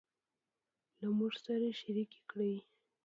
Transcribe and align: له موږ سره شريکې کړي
له 0.99 1.07
موږ 1.17 1.33
سره 1.45 1.67
شريکې 1.81 2.21
کړي 2.29 2.53